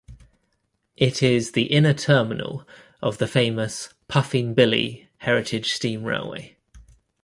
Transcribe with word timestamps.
It 0.97 1.21
is 1.21 1.51
the 1.51 1.65
inner 1.65 1.93
terminal 1.93 2.67
of 3.03 3.19
the 3.19 3.27
famous 3.27 3.89
Puffing 4.07 4.55
Billy 4.55 5.07
heritage 5.19 5.73
steam 5.73 6.03
railway. 6.05 6.57